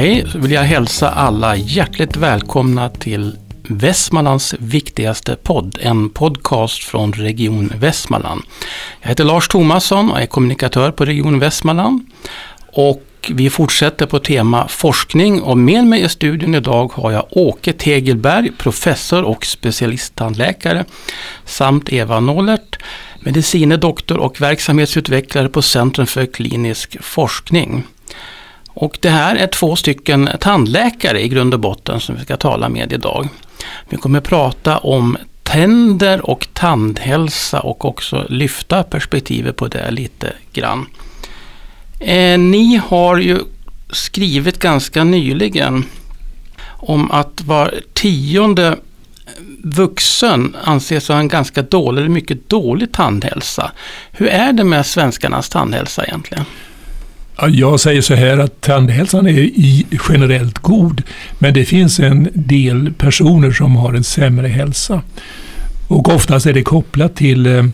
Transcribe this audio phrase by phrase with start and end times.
[0.00, 7.12] Hej, så vill jag hälsa alla hjärtligt välkomna till Västmanlands viktigaste podd, en podcast från
[7.12, 8.42] Region Västmanland.
[9.00, 12.10] Jag heter Lars Tomasson och är kommunikatör på Region Västmanland.
[12.72, 17.72] Och vi fortsätter på tema forskning och med mig i studion idag har jag Åke
[17.72, 20.84] Tegelberg, professor och specialisttandläkare,
[21.44, 22.78] samt Eva Nollert,
[23.20, 27.84] medicine doktor och verksamhetsutvecklare på Centrum för klinisk forskning.
[28.80, 32.68] Och det här är två stycken tandläkare i grund och botten som vi ska tala
[32.68, 33.28] med idag.
[33.88, 40.86] Vi kommer prata om tänder och tandhälsa och också lyfta perspektivet på det lite grann.
[41.98, 43.38] Eh, ni har ju
[43.90, 45.84] skrivit ganska nyligen
[46.66, 48.76] om att var tionde
[49.64, 53.72] vuxen anses ha en ganska dålig eller mycket dålig tandhälsa.
[54.12, 56.44] Hur är det med svenskarnas tandhälsa egentligen?
[57.48, 59.50] Jag säger så här att tandhälsan är
[60.08, 61.02] generellt god,
[61.38, 65.02] men det finns en del personer som har en sämre hälsa.
[65.88, 67.64] Och oftast är det kopplat till eh,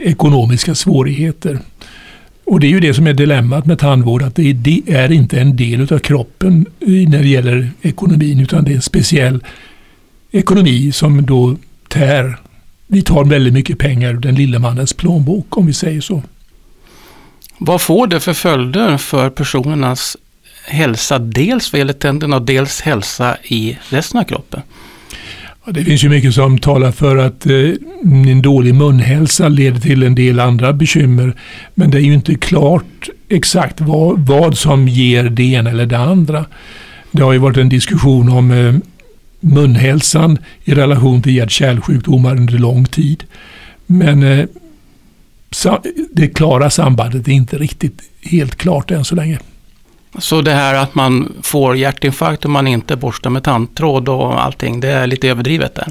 [0.00, 1.58] ekonomiska svårigheter.
[2.44, 5.56] Och det är ju det som är dilemmat med tandvård, att det är inte en
[5.56, 9.44] del av kroppen eh, när det gäller ekonomin, utan det är en speciell
[10.30, 11.56] ekonomi som då
[11.88, 12.36] tär.
[12.86, 16.22] Vi tar väldigt mycket pengar ur den lilla mannens plånbok, om vi säger så.
[17.58, 20.16] Vad får det för följder för personernas
[20.66, 24.60] hälsa, dels vad gäller tänderna och dels hälsa i resten av kroppen?
[25.64, 27.70] Ja, det finns ju mycket som talar för att eh,
[28.02, 31.34] en dålig munhälsa leder till en del andra bekymmer.
[31.74, 35.98] Men det är ju inte klart exakt vad, vad som ger det ena eller det
[35.98, 36.44] andra.
[37.10, 38.74] Det har ju varit en diskussion om eh,
[39.40, 43.24] munhälsan i relation till hjärt-kärlsjukdomar under lång tid.
[43.86, 44.46] Men eh,
[46.12, 49.38] det klara sambandet är inte riktigt helt klart än så länge.
[50.18, 54.80] Så det här att man får hjärtinfarkt om man inte borstar med tandtråd och allting,
[54.80, 55.88] det är lite överdrivet där?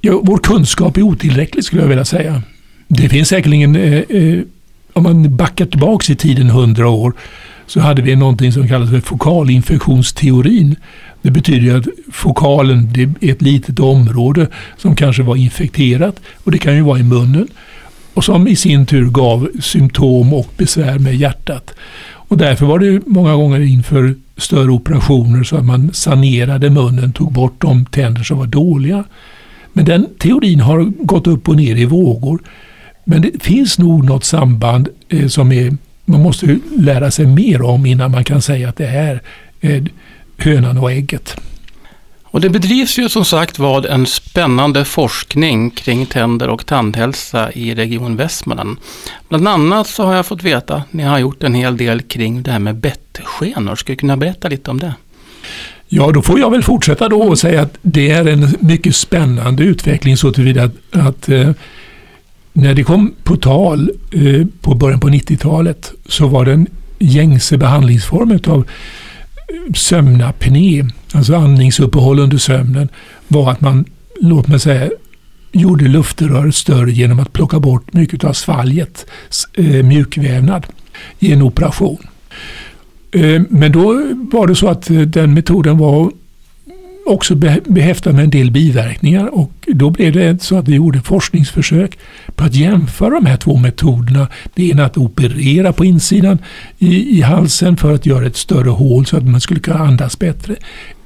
[0.00, 2.42] Ja, vår kunskap är otillräcklig skulle jag vilja säga.
[2.88, 4.40] Det finns säkerligen, eh, eh,
[4.92, 7.12] om man backar tillbaka i tiden hundra år,
[7.66, 10.76] så hade vi någonting som kallas för fokalinfektionsteorin.
[11.22, 16.58] Det betyder att fokalen det är ett litet område som kanske var infekterat och det
[16.58, 17.48] kan ju vara i munnen
[18.14, 21.74] och som i sin tur gav symptom och besvär med hjärtat.
[22.32, 27.32] Och därför var det många gånger inför större operationer så att man sanerade munnen, tog
[27.32, 29.04] bort de tänder som var dåliga.
[29.72, 32.42] Men den teorin har gått upp och ner i vågor.
[33.04, 37.86] Men det finns nog något samband eh, som är, man måste lära sig mer om
[37.86, 39.20] innan man kan säga att det är
[40.36, 41.36] hönan och ägget.
[42.32, 47.74] Och det bedrivs ju som sagt vad en spännande forskning kring tänder och tandhälsa i
[47.74, 48.76] Region Västmanland.
[49.28, 52.42] Bland annat så har jag fått veta att ni har gjort en hel del kring
[52.42, 53.76] det här med bettskenor.
[53.76, 54.94] Skulle du kunna berätta lite om det?
[55.88, 59.62] Ja, då får jag väl fortsätta då och säga att det är en mycket spännande
[59.62, 61.50] utveckling så tillvida att, att eh,
[62.52, 66.66] när det kom på tal eh, på början på 90-talet så var den
[66.98, 68.64] gängse behandlingsform av
[69.74, 72.88] sömnapné, alltså andningsuppehåll under sömnen,
[73.28, 73.84] var att man,
[74.20, 74.90] låt mig säga,
[75.52, 79.06] gjorde luftröret större genom att plocka bort mycket av svalget,
[79.54, 80.66] eh, mjukvävnad,
[81.18, 81.98] i en operation.
[83.12, 83.82] Eh, men då
[84.14, 86.12] var det så att eh, den metoden var
[87.06, 91.98] också behäftad med en del biverkningar och då blev det så att vi gjorde forskningsförsök
[92.34, 94.28] på att jämföra de här två metoderna.
[94.54, 96.38] Det ena att operera på insidan
[96.78, 100.18] i, i halsen för att göra ett större hål så att man skulle kunna andas
[100.18, 100.56] bättre.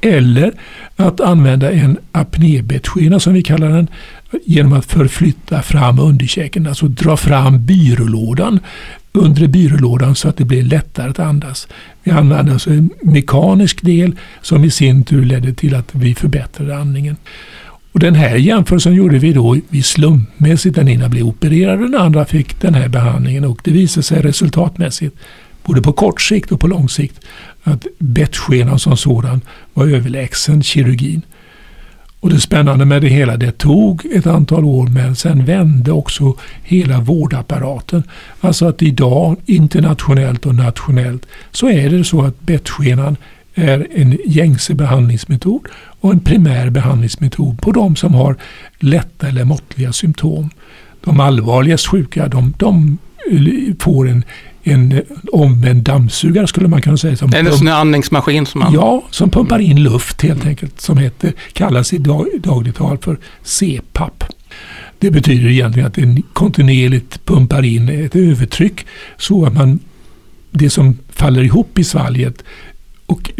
[0.01, 0.53] Eller
[0.97, 3.89] att använda en apnébettskena som vi kallar den
[4.45, 8.61] genom att förflytta fram underkäken, alltså dra fram byrålådan
[9.17, 11.69] undre byrålådan så att det blir lättare att andas.
[12.03, 16.77] Vi använde alltså en mekanisk del som i sin tur ledde till att vi förbättrade
[16.77, 17.17] andningen.
[17.93, 20.75] Och den här jämförelsen gjorde vi då vi slumpmässigt.
[20.75, 24.23] Den ena blev opererad och den andra fick den här behandlingen och det visade sig
[24.23, 25.17] resultatmässigt,
[25.65, 27.21] både på kort sikt och på lång sikt,
[27.63, 29.41] att bettskenan som sådan
[29.75, 31.23] var överlägsen kirurgin.
[32.27, 36.37] Och det spännande med det hela, det tog ett antal år men sen vände också
[36.63, 38.03] hela vårdapparaten.
[38.41, 43.17] Alltså att idag internationellt och nationellt så är det så att bettskenan
[43.55, 45.67] är en gängse behandlingsmetod
[46.01, 48.37] och en primär behandlingsmetod på de som har
[48.79, 50.51] lätta eller måttliga symptom.
[51.05, 52.99] De allvarligast sjuka de, de
[53.31, 54.25] eh, får en
[54.67, 55.03] en
[55.33, 57.17] omvänd dammsugare skulle man kunna säga.
[57.17, 58.47] Som en sån andningsmaskin?
[58.47, 58.73] Som man...
[58.73, 60.81] Ja, som pumpar in luft helt enkelt.
[60.81, 64.25] Som heter, kallas i dag, dagligt tal för CPAP.
[64.99, 68.87] Det betyder egentligen att den kontinuerligt pumpar in ett övertryck
[69.17, 69.79] så att man,
[70.51, 72.43] det som faller ihop i svalget
[73.07, 73.31] och,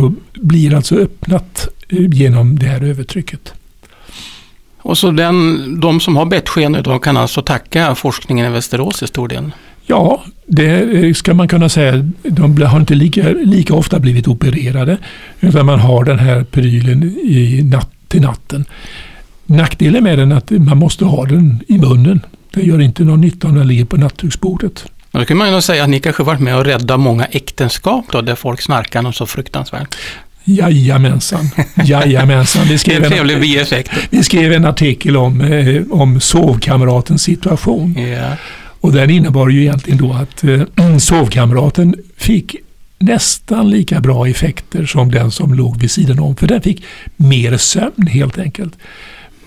[0.00, 3.52] och blir alltså öppnat genom det här övertrycket.
[4.78, 9.06] Och så den, de som har bettsken de kan alltså tacka forskningen i Västerås i
[9.06, 9.50] stor del?
[9.86, 12.10] Ja, det ska man kunna säga.
[12.22, 14.98] De har inte lika, lika ofta blivit opererade.
[15.40, 18.64] Utan man har den här prylen i natt, till natten.
[19.46, 22.20] Nackdelen med den är att man måste ha den i munnen.
[22.54, 24.84] Det gör inte någon nytta om den ligger på nattduksbordet.
[25.10, 28.20] Då kan man ju säga att ni kanske varit med och rädda många äktenskap då,
[28.20, 29.96] där folk snarkar något så fruktansvärt.
[30.44, 31.50] Jajamensan,
[31.84, 32.66] jajamensan.
[32.68, 33.40] Vi skrev, en,
[34.10, 37.98] vi skrev en artikel om, eh, om sovkamratens situation.
[37.98, 38.32] Yeah.
[38.84, 40.62] Och den innebar ju egentligen då att eh,
[40.98, 42.56] sovkamraten fick
[42.98, 46.36] nästan lika bra effekter som den som låg vid sidan om.
[46.36, 46.84] För den fick
[47.16, 48.78] mer sömn helt enkelt.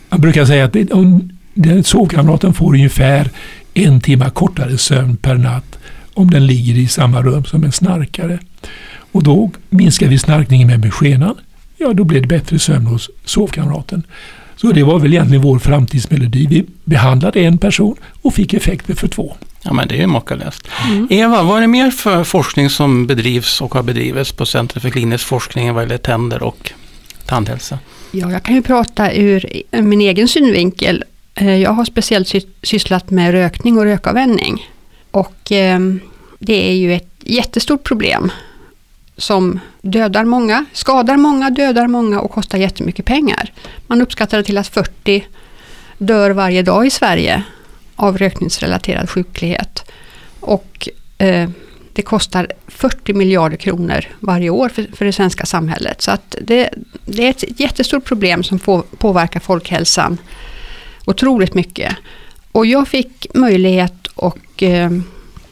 [0.10, 0.74] Man brukar säga att
[1.54, 3.30] den, sovkamraten får ungefär
[3.74, 5.78] en timme kortare sömn per natt
[6.13, 8.40] om den ligger i samma rum som en snarkare.
[9.12, 11.36] Och då minskar vi snarkningen med beskenan.
[11.78, 14.04] Ja, då blir det bättre sömn hos sovkamraten.
[14.57, 16.48] Så det var väl egentligen vår framtidsmelodi.
[16.50, 19.36] Vi behandlade en person och fick effekter för två.
[19.63, 20.68] Ja, men det är ju makalöst.
[20.88, 21.07] Mm.
[21.09, 24.89] Eva, vad är det mer för forskning som bedrivs och har bedrivits på Centrum för
[24.89, 26.71] klinisk forskning vad gäller tänder och
[27.25, 27.80] tandhälsa?
[28.12, 31.04] Ja, jag kan ju prata ur min egen synvinkel.
[31.36, 32.33] Eh, jag har speciellt
[32.63, 34.69] sysslat med rökning och rökavvänjning.
[35.12, 35.80] Och eh,
[36.39, 38.31] det är ju ett jättestort problem
[39.18, 43.54] som dödar många, skadar många, dödar många och kostar jättemycket pengar.
[43.88, 45.28] Man uppskattar det till att 40
[45.98, 47.44] dör varje dag i Sverige
[47.96, 49.92] av rökningsrelaterad sjuklighet.
[50.40, 51.50] Och eh,
[51.94, 56.02] det kostar 40 miljarder kronor varje år för, för det svenska samhället.
[56.02, 56.69] Så att det,
[57.06, 60.18] det, är ett jättestort problem som får, påverkar folkhälsan
[61.06, 61.96] otroligt mycket.
[62.52, 64.92] Och jag fick möjlighet att eh,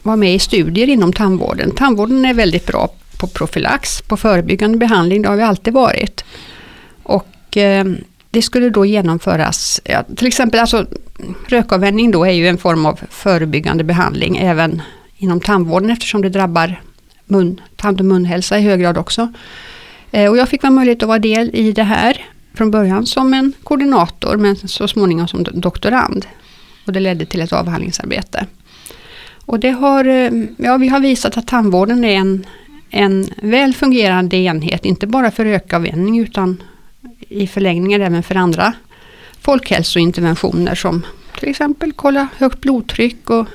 [0.03, 1.71] vara med i studier inom tandvården.
[1.71, 2.89] Tandvården är väldigt bra
[3.19, 6.25] på profylax, på förebyggande behandling, det har vi alltid varit.
[7.03, 7.85] Och eh,
[8.31, 10.85] det skulle då genomföras, ja, till exempel alltså,
[11.47, 14.81] rökavvänjning då är ju en form av förebyggande behandling även
[15.17, 16.81] inom tandvården eftersom det drabbar
[17.25, 19.33] mun, tand och munhälsa i hög grad också.
[20.11, 23.33] Eh, och jag fick vara möjlighet att vara del i det här från början som
[23.33, 26.25] en koordinator men så småningom som doktorand.
[26.85, 28.45] Och det ledde till ett avhandlingsarbete.
[29.45, 32.45] Och det har, eh, ja, vi har visat att tandvården är en,
[32.95, 36.63] en väl fungerande enhet, inte bara för rökavvänjning utan
[37.29, 38.73] i förlängningen även för andra
[39.41, 41.05] folkhälsointerventioner som
[41.39, 43.45] till exempel kolla högt blodtryck och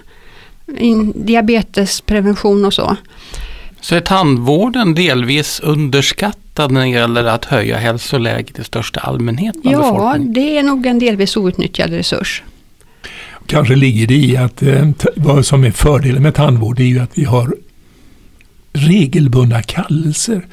[1.14, 2.96] diabetesprevention och så.
[3.80, 9.56] Så är tandvården delvis underskattad när det gäller att höja hälsoläget i största allmänhet?
[9.62, 12.42] Ja, det är nog en delvis outnyttjad resurs.
[13.46, 17.18] Kanske ligger det i att eh, vad som är fördelen med tandvård är ju att
[17.18, 17.54] vi har
[18.72, 20.46] regelbundna kallelser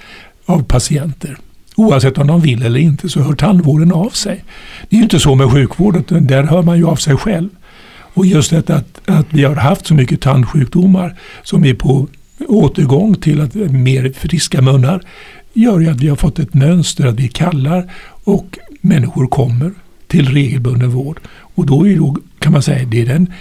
[0.46, 1.38] av patienter.
[1.76, 4.44] Oavsett om de vill eller inte så hör tandvården av sig.
[4.90, 7.50] Det är ju inte så med sjukvården, där hör man ju av sig själv.
[7.90, 12.08] Och just detta att, att vi har haft så mycket tandsjukdomar som är på
[12.48, 15.02] återgång till att mer friska munnar
[15.54, 17.92] gör ju att vi har fått ett mönster att vi kallar
[18.24, 19.72] och människor kommer
[20.08, 21.20] till regelbunden vård.
[21.30, 23.34] Och då är då kan man säga, det är den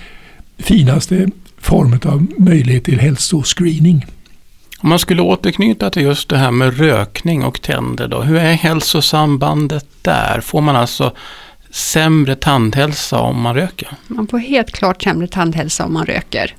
[0.59, 1.27] finaste
[1.59, 4.07] formen av möjlighet till hälsoscreening.
[4.87, 8.23] Om man skulle återknyta till just det här med rökning och tänder då.
[8.23, 10.41] Hur är hälsosambandet där?
[10.41, 11.13] Får man alltså
[11.71, 13.89] sämre tandhälsa om man röker?
[14.07, 16.55] Man får helt klart sämre tandhälsa om man röker.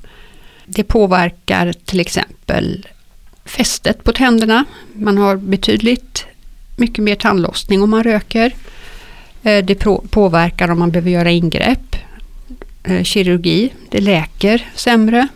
[0.66, 2.86] Det påverkar till exempel
[3.44, 4.64] fästet på tänderna.
[4.92, 6.26] Man har betydligt
[6.76, 8.54] mycket mer tandlossning om man röker.
[9.42, 9.74] Eh, det
[10.10, 11.96] påverkar om man behöver göra ingrepp.
[12.82, 15.28] Eh, kirurgi, det läker sämre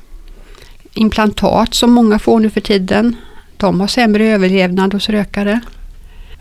[0.95, 3.17] implantat som många får nu för tiden.
[3.57, 5.61] De har sämre överlevnad hos rökare.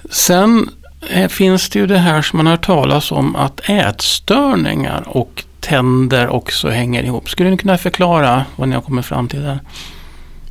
[0.10, 0.70] Sen
[1.10, 6.30] eh, finns det ju det här som man har talas om att ätstörningar och tänder
[6.30, 7.30] också hänger ihop.
[7.30, 9.60] Skulle ni kunna förklara vad ni har kommit fram till där?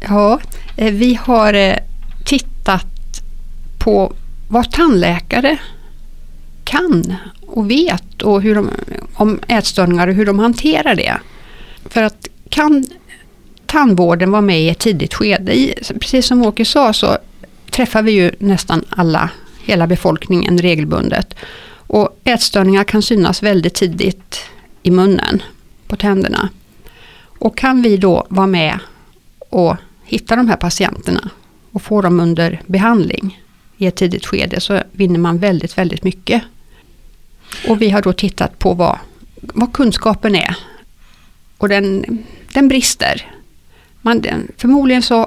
[0.01, 0.41] Ja,
[0.77, 1.77] eh, vi har eh,
[2.25, 2.87] tittat
[3.79, 4.13] på
[4.49, 5.59] vad tandläkare
[6.65, 7.15] kan
[7.47, 8.71] och vet och hur de,
[9.15, 11.17] om ätstörningar och hur de hanterar det.
[11.89, 12.87] För att kan
[13.71, 15.57] tandvården var med i ett tidigt skede.
[15.57, 17.19] I, precis som Åke sa så
[17.71, 19.31] träffar vi ju nästan alla,
[19.65, 21.35] hela befolkningen regelbundet.
[21.73, 24.41] Och ätstörningar kan synas väldigt tidigt
[24.83, 25.43] i munnen,
[25.87, 26.49] på tänderna.
[27.23, 28.79] Och kan vi då vara med
[29.39, 31.31] och hitta de här patienterna
[31.73, 33.41] och få dem under behandling
[33.77, 36.43] i ett tidigt skede så vinner man väldigt, väldigt mycket.
[37.69, 38.99] Och vi har då tittat på vad,
[39.35, 40.57] vad kunskapen är.
[41.59, 42.05] Och den,
[42.53, 43.40] den brister
[44.03, 44.23] man,
[44.57, 45.27] förmodligen så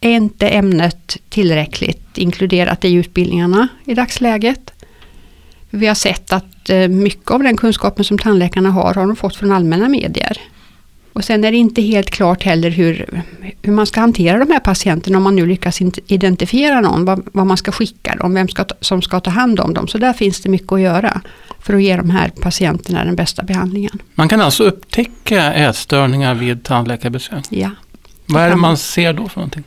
[0.00, 4.72] är inte ämnet tillräckligt inkluderat i utbildningarna i dagsläget.
[5.70, 9.36] Vi har sett att eh, mycket av den kunskapen som tandläkarna har, har de fått
[9.36, 10.38] från allmänna medier.
[11.12, 13.22] Och sen är det inte helt klart heller hur,
[13.62, 17.46] hur man ska hantera de här patienterna om man nu lyckas identifiera någon, vad, vad
[17.46, 19.88] man ska skicka dem, vem ska, som ska ta hand om dem.
[19.88, 21.20] Så där finns det mycket att göra
[21.60, 24.02] för att ge de här patienterna den bästa behandlingen.
[24.14, 27.44] Man kan alltså upptäcka ätstörningar vid tandläkarbesök?
[27.50, 27.70] Ja.
[28.34, 29.64] Vad är det man ser då för någonting?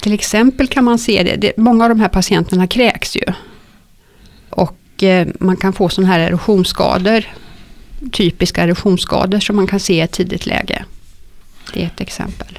[0.00, 3.24] Till exempel kan man se det, det många av de här patienterna kräks ju.
[4.50, 7.24] Och eh, man kan få sådana här erosionsskador
[8.12, 10.84] typiska erosionsskador som man kan se i ett tidigt läge.
[11.74, 12.58] Det är ett exempel.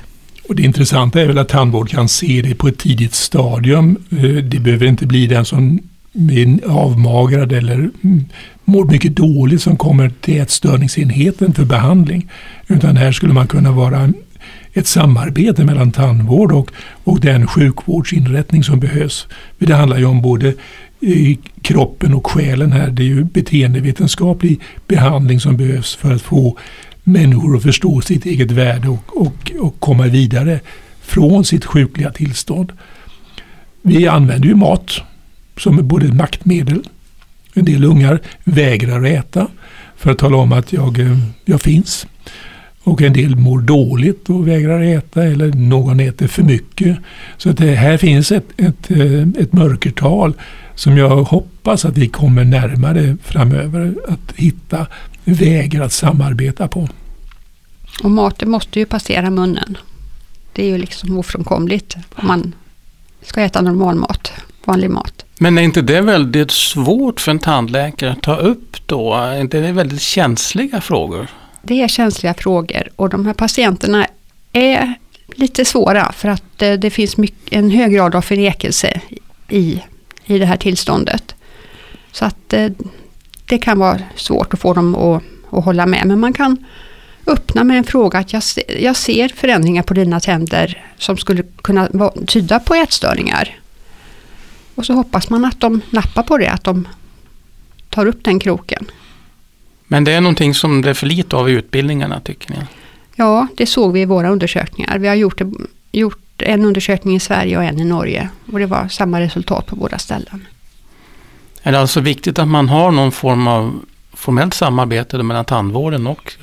[0.49, 3.97] Och det intressanta är väl att tandvård kan se det på ett tidigt stadium.
[4.09, 5.79] Eh, det behöver inte bli den som
[6.13, 8.25] är avmagrad eller mm,
[8.65, 12.29] mår mycket dåligt som kommer till ätstörningsenheten för behandling.
[12.67, 14.13] Utan här skulle man kunna vara
[14.73, 16.71] ett samarbete mellan tandvård och,
[17.03, 19.27] och den sjukvårdsinrättning som behövs.
[19.57, 20.53] Det handlar ju om både
[20.99, 22.89] i kroppen och själen här.
[22.89, 26.57] Det är ju beteendevetenskaplig behandling som behövs för att få
[27.03, 30.59] människor att förstå sitt eget värde och, och, och komma vidare
[31.01, 32.71] från sitt sjukliga tillstånd.
[33.81, 35.01] Vi använder ju mat
[35.57, 36.83] som både ett maktmedel.
[37.53, 39.47] En del ungar vägrar äta
[39.95, 42.07] för att tala om att jag, eh, jag finns.
[42.83, 46.97] Och en del mår dåligt och vägrar äta eller någon äter för mycket.
[47.37, 50.33] Så att det här finns ett, ett, eh, ett mörkertal
[50.75, 54.87] som jag hoppas att vi kommer närmare framöver att hitta
[55.23, 56.89] vägar att samarbeta på.
[58.03, 59.77] Och maten måste ju passera munnen.
[60.53, 62.55] Det är ju liksom ofrånkomligt om man
[63.21, 64.31] ska äta normal mat,
[64.65, 65.25] vanlig mat.
[65.37, 69.13] Men är inte det väldigt svårt för en tandläkare att ta upp då?
[69.13, 71.27] Är inte det väldigt känsliga frågor?
[71.61, 74.07] Det är känsliga frågor och de här patienterna
[74.53, 74.93] är
[75.35, 79.01] lite svåra för att eh, det finns mycket, en hög grad av förnekelse
[79.49, 79.81] i
[80.25, 81.35] i det här tillståndet.
[82.11, 82.69] Så att eh,
[83.45, 86.07] det kan vara svårt att få dem att, att hålla med.
[86.07, 86.65] Men man kan
[87.27, 88.43] öppna med en fråga att jag,
[88.79, 93.59] jag ser förändringar på dina tänder som skulle kunna tyda på ätstörningar.
[94.75, 96.87] Och så hoppas man att de nappar på det, att de
[97.89, 98.85] tar upp den kroken.
[99.91, 102.57] Men det är någonting som det är för lite av i utbildningarna tycker ni?
[103.15, 104.97] Ja, det såg vi i våra undersökningar.
[104.97, 105.41] Vi har gjort,
[105.91, 108.29] gjort en undersökning i Sverige och en i Norge.
[108.51, 110.47] Och det var samma resultat på båda ställen.
[111.63, 113.79] Är det alltså viktigt att man har någon form av
[114.13, 116.33] formellt samarbete mellan tandvården och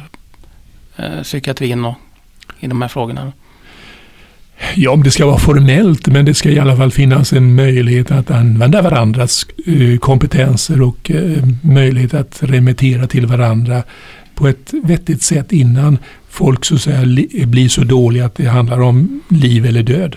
[0.96, 1.94] eh, psykiatrin och,
[2.60, 3.32] i de här frågorna?
[4.74, 8.10] Ja, om det ska vara formellt, men det ska i alla fall finnas en möjlighet
[8.10, 13.82] att använda varandras eh, kompetenser och eh, möjlighet att remittera till varandra
[14.34, 15.98] på ett vettigt sätt innan
[16.28, 17.02] folk så att säga
[17.46, 20.16] blir så dåliga att det handlar om liv eller död.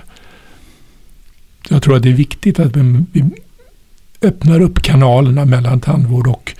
[1.69, 3.23] Jag tror att det är viktigt att vi
[4.21, 6.55] öppnar upp kanalerna mellan tandvård och,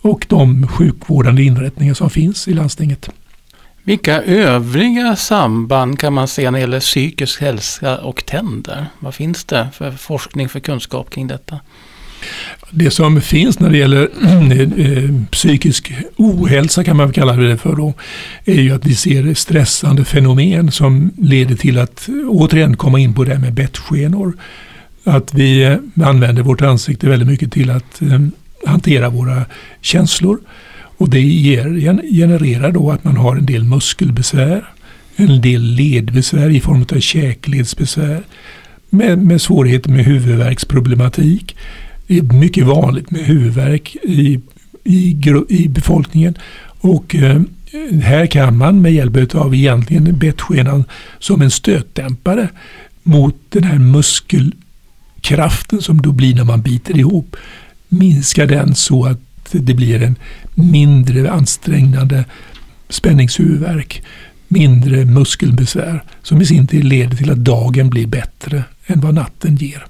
[0.00, 3.10] och de sjukvårdande inrättningar som finns i landstinget.
[3.84, 8.86] Vilka övriga samband kan man se när det gäller psykisk hälsa och tänder?
[8.98, 11.60] Vad finns det för forskning, för kunskap kring detta?
[12.70, 14.02] Det som finns när det gäller
[14.80, 17.94] eh, psykisk ohälsa kan man kalla det för då,
[18.44, 23.24] är ju att vi ser stressande fenomen som leder till att återigen komma in på
[23.24, 24.32] det här med bettskenor.
[25.04, 28.20] Att vi eh, använder vårt ansikte väldigt mycket till att eh,
[28.66, 29.44] hantera våra
[29.80, 30.38] känslor.
[31.00, 31.64] Och det ger,
[32.12, 34.64] genererar då att man har en del muskelbesvär,
[35.16, 38.22] en del ledbesvär i form av käkledsbesvär,
[38.90, 41.56] med, med svårigheter med huvudvärksproblematik,
[42.06, 44.40] det är mycket vanligt med huvudvärk i,
[44.84, 45.16] i,
[45.48, 46.34] i befolkningen.
[46.80, 47.40] Och eh,
[48.02, 50.84] här kan man med hjälp av egentligen bettskenan
[51.18, 52.48] som en stötdämpare
[53.02, 57.36] mot den här muskelkraften som då blir när man biter ihop.
[57.88, 59.20] Minska den så att
[59.52, 60.16] det blir en
[60.54, 62.24] mindre ansträngande
[62.88, 64.02] spänningshuvudvärk.
[64.48, 69.56] Mindre muskelbesvär som i sin tur leder till att dagen blir bättre än vad natten
[69.56, 69.86] ger.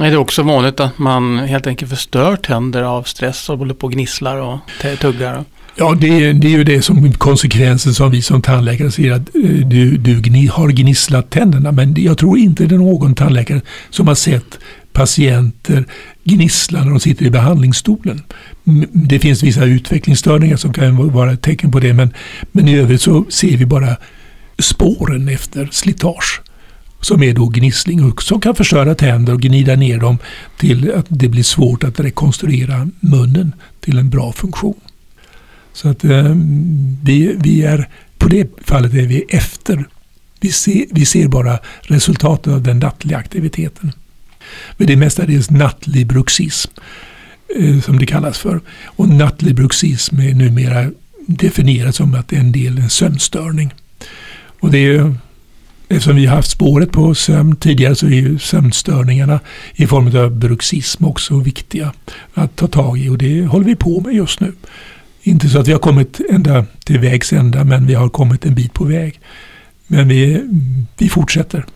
[0.00, 3.86] Är det också vanligt att man helt enkelt förstör tänder av stress och håller på
[3.86, 4.58] och gnisslar och
[5.00, 5.44] tuggar?
[5.74, 9.34] Ja, det är, det är ju det som konsekvensen som vi som tandläkare ser att
[9.34, 11.72] eh, du, du gni, har gnisslat tänderna.
[11.72, 14.58] Men jag tror inte det är någon tandläkare som har sett
[14.98, 15.84] patienter
[16.24, 18.22] gnissla när de sitter i behandlingsstolen.
[18.92, 22.14] Det finns vissa utvecklingsstörningar som kan vara ett tecken på det men,
[22.52, 23.96] men i övrigt så ser vi bara
[24.58, 26.40] spåren efter slitage
[27.00, 30.18] som är då gnissling och som kan förstöra tänder och gnida ner dem
[30.58, 34.80] till att det blir svårt att rekonstruera munnen till en bra funktion.
[35.72, 36.34] Så att eh,
[37.02, 37.88] vi, vi är,
[38.18, 39.84] på det fallet är vi efter
[40.40, 43.92] Vi ser, vi ser bara resultatet av den nattliga aktiviteten.
[44.76, 46.70] Men det är mestadels nattlig bruxism
[47.58, 48.60] eh, som det kallas för.
[48.84, 50.90] Och nattlig bruxism är numera
[51.26, 53.74] definierat som att det är en del en sömnstörning.
[54.60, 55.14] Och det är
[55.90, 59.40] Eftersom vi har haft spåret på sömn tidigare så är ju sömnstörningarna
[59.74, 61.92] i form av bruxism också viktiga
[62.34, 64.52] att ta tag i och det håller vi på med just nu.
[65.22, 68.54] Inte så att vi har kommit ända till vägs ända men vi har kommit en
[68.54, 69.20] bit på väg.
[69.86, 70.42] Men vi,
[70.98, 71.66] vi fortsätter.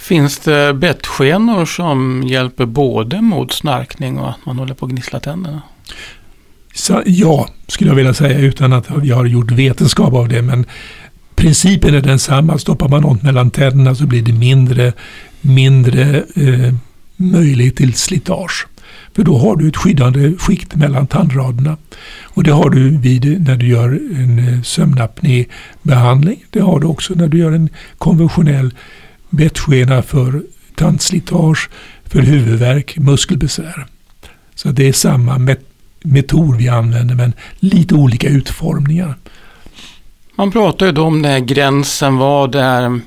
[0.00, 5.20] Finns det bettskenor som hjälper både mot snarkning och att man håller på att gnissla
[5.20, 5.62] tänderna?
[6.74, 10.42] Så, ja, skulle jag vilja säga utan att vi har gjort vetenskap av det.
[10.42, 10.66] Men
[11.34, 12.58] principen är densamma.
[12.58, 14.92] Stoppar man något mellan tänderna så blir det mindre,
[15.40, 16.74] mindre eh,
[17.16, 18.66] möjlighet till slitage.
[19.16, 21.76] För då har du ett skyddande skikt mellan tandraderna.
[22.22, 26.44] Och det har du vid, när du gör en eh, sömnapnébehandling.
[26.50, 28.74] Det har du också när du gör en konventionell
[29.30, 30.42] bettskena för
[30.74, 31.70] tandslitage,
[32.04, 33.86] för huvudvärk, muskelbesvär.
[34.54, 35.60] Så det är samma met
[36.02, 39.14] metod vi använder men lite olika utformningar.
[40.34, 43.00] Man pratar ju då om den här gränsen, vad är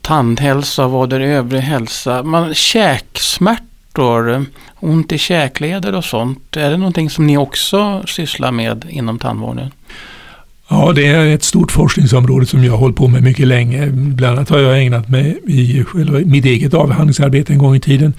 [0.00, 2.22] tandhälsa, vad är övrig hälsa.
[2.22, 6.56] Man, käksmärtor, ont i käkleder och sånt.
[6.56, 9.70] Är det någonting som ni också sysslar med inom tandvården?
[10.68, 13.86] Ja, det är ett stort forskningsområde som jag har hållit på med mycket länge.
[13.86, 15.84] Bland annat har jag ägnat mig i
[16.24, 18.12] mitt eget avhandlingsarbete en gång i tiden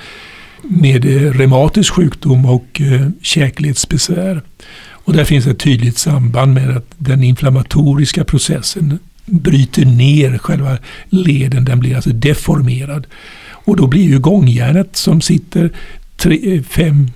[0.61, 4.41] med eh, reumatisk sjukdom och eh, käkledsbesvär.
[4.89, 10.77] Och där finns ett tydligt samband med att den inflammatoriska processen bryter ner själva
[11.09, 13.07] leden, den blir alltså deformerad.
[13.47, 15.71] Och då blir ju gångjärnet som sitter
[16.17, 17.09] 5-10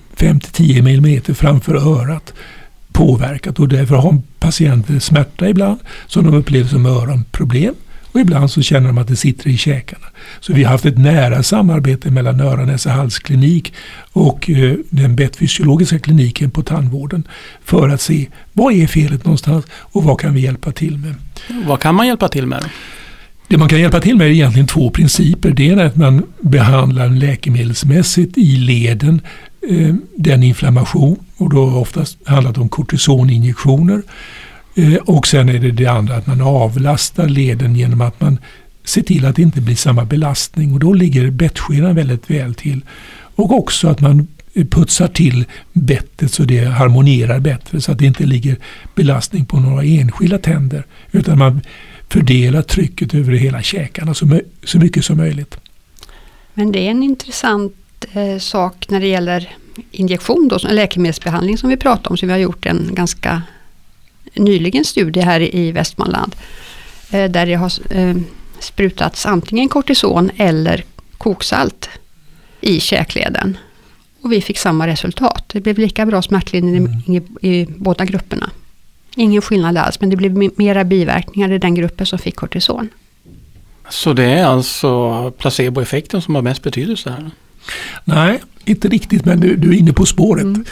[0.70, 2.32] eh, mm framför örat
[2.92, 7.74] påverkat och därför har patienter smärta ibland som de upplever som öronproblem.
[8.12, 10.06] Och ibland så känner de att det sitter i käkarna.
[10.40, 13.74] Så vi har haft ett nära samarbete mellan öron, näsa, halsklinik
[14.12, 17.28] och eh, den bettfysiologiska kliniken på tandvården
[17.64, 21.14] för att se vad är felet någonstans och vad kan vi hjälpa till med.
[21.66, 22.64] Vad kan man hjälpa till med?
[23.48, 25.50] Det man kan hjälpa till med är egentligen två principer.
[25.50, 29.20] Det ena är att man behandlar läkemedelsmässigt i leden
[29.68, 34.02] eh, den inflammation och då oftast handlat om kortisoninjektioner
[34.74, 38.38] Eh, och sen är det det andra att man avlastar leden genom att man
[38.84, 42.80] ser till att det inte blir samma belastning och då ligger bettskenan väldigt väl till.
[43.34, 44.28] Och också att man
[44.70, 48.56] putsar till bettet så det harmonierar bättre så att det inte ligger
[48.94, 51.60] belastning på några enskilda tänder utan man
[52.08, 55.56] fördelar trycket över hela käkarna så, så mycket som möjligt.
[56.54, 57.72] Men det är en intressant
[58.12, 59.56] eh, sak när det gäller
[59.90, 63.42] injektion, då, läkemedelsbehandling som vi pratar om, som vi har gjort en ganska
[64.34, 66.36] nyligen studie här i Västmanland.
[67.10, 68.16] Eh, där det har eh,
[68.58, 70.84] sprutats antingen kortison eller
[71.18, 71.90] koksalt
[72.60, 73.58] i käkleden.
[74.22, 75.44] Och vi fick samma resultat.
[75.46, 77.24] Det blev lika bra smärtlindring mm.
[77.42, 78.50] i, i, båda grupperna.
[79.16, 82.88] Ingen skillnad alls, men det blev mera biverkningar i den gruppen som fick kortison.
[83.88, 87.30] Så det är alltså placeboeffekten som har mest betydelse här?
[88.04, 90.44] Nej, inte riktigt, men du, du är inne på spåret.
[90.44, 90.64] Mm.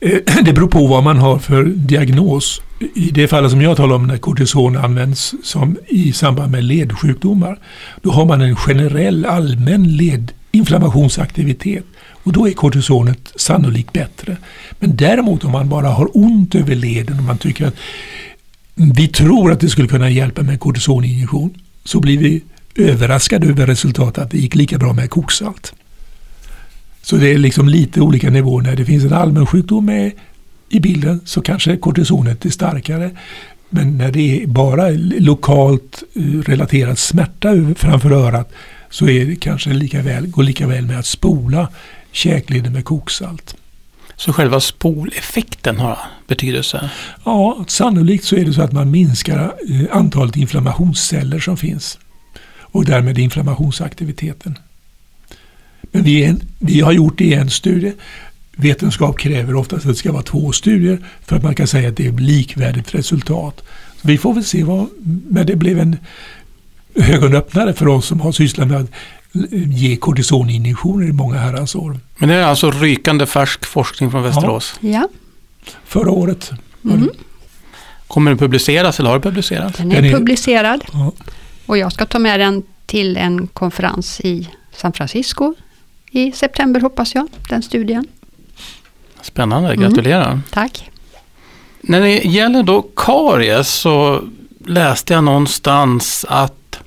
[0.00, 2.60] Eh, det beror på vad man har för diagnos.
[2.94, 7.58] I det fallet som jag talar om när kortison används som i samband med ledsjukdomar.
[8.02, 11.84] Då har man en generell allmän ledinflammationsaktivitet.
[12.24, 14.36] Och då är kortisonet sannolikt bättre.
[14.78, 17.74] Men däremot om man bara har ont över leden och man tycker att
[18.74, 21.54] vi tror att det skulle kunna hjälpa med kortisoninjektion.
[21.84, 22.42] Så blir vi
[22.74, 25.74] överraskade över resultatet att det gick lika bra med koksalt.
[27.04, 28.62] Så det är liksom lite olika nivåer.
[28.62, 30.12] När det finns en allmän sjukdom med
[30.68, 33.10] i bilden så kanske kortisonet är starkare.
[33.68, 34.88] Men när det är bara
[35.18, 38.52] lokalt eh, relaterad smärta framför örat
[38.90, 41.68] så är det kanske lika väl, går lika väl med att spola
[42.12, 43.56] käkleden med koksalt.
[44.16, 46.90] Så själva spoleffekten har betydelse?
[47.24, 51.98] Ja, sannolikt så är det så att man minskar eh, antalet inflammationsceller som finns
[52.58, 54.58] och därmed inflammationsaktiviteten.
[55.94, 57.92] Men vi, en, vi har gjort det i en studie.
[58.56, 61.96] Vetenskap kräver oftast att det ska vara två studier för att man kan säga att
[61.96, 63.62] det är likvärdigt resultat.
[64.02, 64.88] Så vi får väl se vad,
[65.28, 65.96] men det blev en
[66.94, 68.90] ögonöppnare för oss som har sysslat med att
[69.52, 71.98] ge kortisoninjektioner i många herrans år.
[72.16, 74.74] Men det är alltså rykande färsk forskning från Västerås?
[74.80, 74.90] Ja.
[74.90, 75.08] ja.
[75.84, 76.50] Förra året.
[76.84, 77.10] Mm.
[78.06, 79.78] Kommer den publiceras eller har den publicerats?
[79.78, 80.84] Den är, den är publicerad.
[80.92, 81.12] Ja.
[81.66, 85.54] Och jag ska ta med den till en konferens i San Francisco
[86.14, 88.06] i september hoppas jag, den studien.
[89.22, 89.80] Spännande, mm.
[89.80, 90.26] gratulerar.
[90.30, 90.90] Mm, tack.
[91.80, 94.22] När det gäller då karies så
[94.66, 96.80] läste jag någonstans att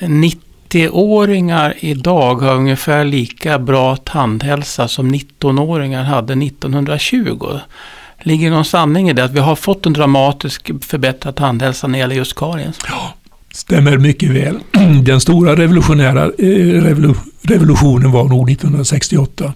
[0.00, 7.58] 90-åringar idag har ungefär lika bra tandhälsa som 19-åringar hade 1920.
[8.18, 9.24] Ligger någon sanning i det?
[9.24, 12.78] Att vi har fått en dramatisk förbättrad tandhälsa när det gäller just karies?
[12.88, 13.14] Ja,
[13.52, 14.58] stämmer mycket väl.
[15.04, 16.96] Den stora revolutionära eh,
[17.42, 19.54] revolutionen var nog 1968.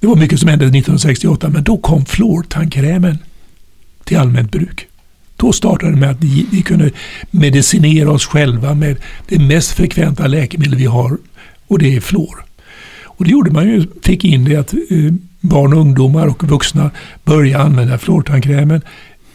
[0.00, 3.18] Det var mycket som hände 1968 men då kom fluortandkrämen
[4.04, 4.86] till allmänt bruk.
[5.36, 6.90] Då startade det med att vi kunde
[7.30, 8.96] medicinera oss själva med
[9.28, 11.18] det mest frekventa läkemedel vi har
[11.68, 12.44] och det är fluor.
[13.02, 16.90] Och det gjorde man ju, fick in det att eh, barn och ungdomar och vuxna
[17.24, 18.82] började använda fluortandkrämen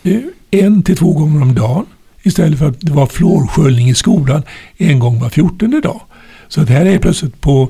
[0.03, 0.19] eh,
[0.51, 1.85] en till två gånger om dagen
[2.23, 4.43] istället för att det var fluorsköljning i skolan
[4.77, 6.01] en gång var fjortonde dag.
[6.47, 7.69] Så det här är plötsligt på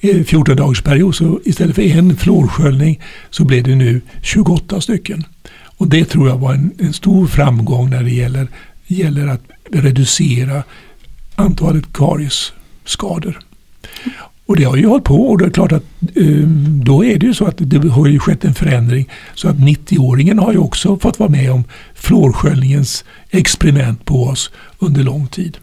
[0.00, 5.24] eh, 14 dagars period så istället för en fluorsköljning så blev det nu 28 stycken.
[5.76, 8.48] Och det tror jag var en, en stor framgång när det gäller,
[8.86, 10.62] gäller att reducera
[11.34, 13.40] antalet kariesskador.
[14.46, 16.48] Och det har ju hållit på och det är klart att eh,
[16.84, 19.08] då är det ju så att det har ju skett en förändring.
[19.34, 25.02] Så att 90-åringen har ju också fått vara med om fluorsköljningens experiment på oss under
[25.02, 25.58] lång tid.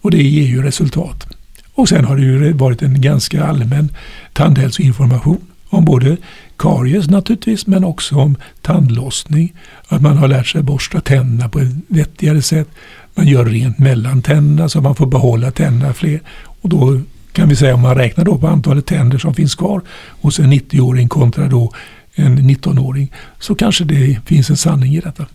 [0.00, 1.26] Och det ger ju resultat.
[1.74, 3.88] Och sen har det ju varit en ganska allmän
[4.32, 6.16] tandhälsoinformation om både
[6.56, 9.52] karies naturligtvis men också om tandlossning.
[9.88, 12.68] Att man har lärt sig borsta tänderna på ett vettigare sätt.
[13.14, 16.20] Man gör rent mellan tänderna så man får behålla tänderna fler.
[16.60, 17.00] Och då
[17.36, 19.82] kan vi säga om man räknar då på antalet tänder som finns kvar
[20.20, 21.72] hos en 90-åring kontra då
[22.14, 25.26] en 19-åring så kanske det finns en sanning i detta.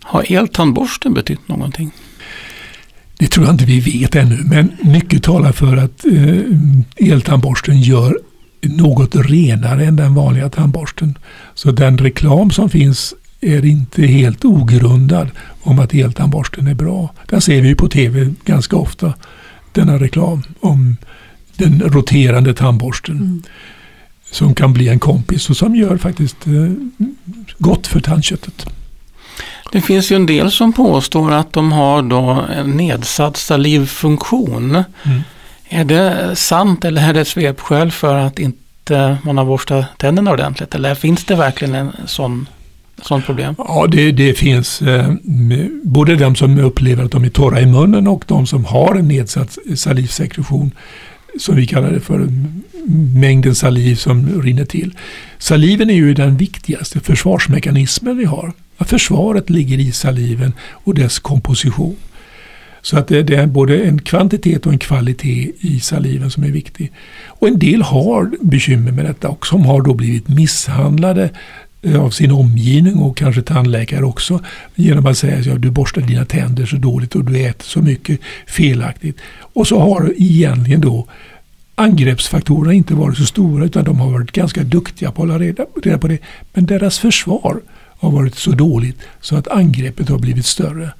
[0.00, 1.90] Har eltandborsten betytt någonting?
[3.18, 8.18] Det tror jag inte vi vet ännu, men mycket talar för att eh, eltandborsten gör
[8.62, 11.18] något renare än den vanliga tandborsten.
[11.54, 15.30] Så den reklam som finns är inte helt ogrundad
[15.62, 17.14] om att eltandborsten är bra.
[17.28, 19.14] Den ser vi på tv ganska ofta,
[19.74, 20.96] denna reklam om
[21.56, 23.16] den roterande tandborsten.
[23.16, 23.42] Mm.
[24.30, 26.72] Som kan bli en kompis och som gör faktiskt eh,
[27.58, 28.66] gott för tandköttet.
[29.72, 34.84] Det finns ju en del som påstår att de har då en nedsatt salivfunktion.
[35.02, 35.20] Mm.
[35.68, 40.30] Är det sant eller är det ett svepskäl för att inte man har borstat tänderna
[40.30, 40.74] ordentligt?
[40.74, 42.48] Eller finns det verkligen en sån
[43.02, 43.54] sånt problem?
[43.58, 45.12] Ja, det, det finns eh,
[45.82, 49.08] både de som upplever att de är torra i munnen och de som har en
[49.08, 50.70] nedsatt salivsekretion
[51.38, 52.28] som vi kallar det för,
[53.14, 54.94] mängden saliv som rinner till.
[55.38, 58.52] Saliven är ju den viktigaste försvarsmekanismen vi har.
[58.78, 61.96] Försvaret ligger i saliven och dess komposition.
[62.82, 66.92] Så att det är både en kvantitet och en kvalitet i saliven som är viktig.
[67.26, 71.30] Och en del har bekymmer med detta och som har då blivit misshandlade
[71.84, 74.40] Eh, av sin omgivning och kanske tandläkare också
[74.74, 77.82] genom att säga att ja, du borstar dina tänder så dåligt och du äter så
[77.82, 79.16] mycket felaktigt.
[79.38, 81.06] Och så har egentligen då
[81.74, 85.66] angreppsfaktorerna inte varit så stora utan de har varit ganska duktiga på att hålla reda,
[85.82, 86.18] reda på det.
[86.52, 87.60] Men deras försvar
[87.98, 90.90] har varit så dåligt så att angreppet har blivit större.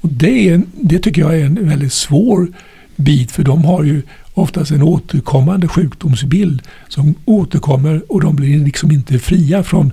[0.00, 2.48] Och det, är, det tycker jag är en väldigt svår
[2.96, 4.02] bit för de har ju
[4.34, 9.92] oftast en återkommande sjukdomsbild som återkommer och de blir liksom inte fria från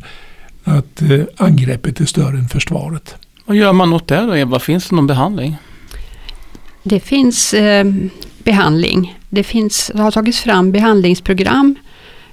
[0.65, 3.15] att eh, angreppet är större än försvaret.
[3.45, 4.59] Vad gör man åt det då Eva?
[4.59, 5.57] Finns det någon behandling?
[6.83, 7.85] Det finns eh,
[8.43, 9.19] behandling.
[9.29, 11.75] Det, finns, det har tagits fram behandlingsprogram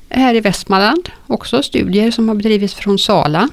[0.09, 1.09] här i Västmanland.
[1.27, 3.49] Också studier som har bedrivits från Sala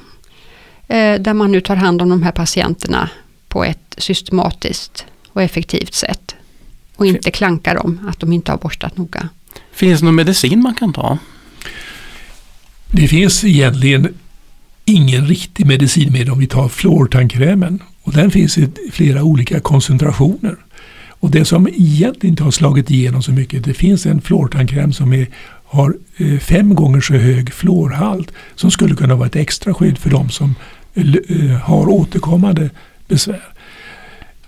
[0.90, 3.10] Eh, där man nu tar hand om de här patienterna
[3.48, 6.36] på ett systematiskt och effektivt sätt.
[6.96, 9.30] Och inte klankar dem att de inte har borstat noga.
[9.72, 11.18] Finns det någon medicin man kan ta?
[12.92, 14.14] Det finns egentligen
[14.90, 17.80] ingen riktig medicin med om vi tar fluortandkrämen.
[18.04, 20.56] Och den finns i flera olika koncentrationer.
[21.10, 25.14] Och det som egentligen inte har slagit igenom så mycket, det finns en fluortandkräm som
[25.14, 25.28] är,
[25.66, 30.10] har eh, fem gånger så hög fluorhalt som skulle kunna vara ett extra skydd för
[30.10, 30.56] de som
[30.94, 32.70] eh, eh, har återkommande
[33.08, 33.54] besvär.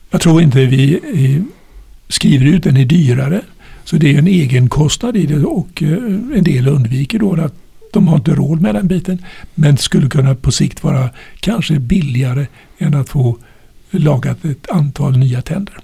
[0.10, 1.00] Jag tror inte vi
[2.08, 3.42] skriver ut den är dyrare.
[3.84, 7.54] Så det är en egen kostnad i det och en del undviker då att
[7.94, 9.26] de har inte råd med den biten.
[9.56, 13.38] Men skulle kunna på sikt vara kanske billigare än att få
[13.92, 15.78] lagat ett antal nya tänder.